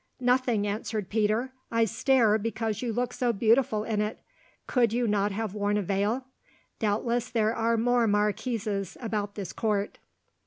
"Nothing," 0.19 0.65
answered 0.65 1.09
Peter. 1.11 1.51
"I 1.71 1.85
stare 1.85 2.39
because 2.39 2.81
you 2.81 2.91
look 2.91 3.13
so 3.13 3.31
beautiful 3.31 3.83
in 3.83 4.01
it. 4.01 4.19
Could 4.65 4.93
you 4.93 5.07
not 5.07 5.31
have 5.31 5.53
worn 5.53 5.77
a 5.77 5.83
veil? 5.83 6.25
Doubtless 6.79 7.29
there 7.29 7.53
are 7.55 7.77
more 7.77 8.07
marquises 8.07 8.97
about 8.99 9.35
this 9.35 9.53
court." 9.53 9.99